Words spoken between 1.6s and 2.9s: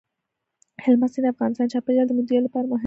د چاپیریال د مدیریت لپاره مهم دی.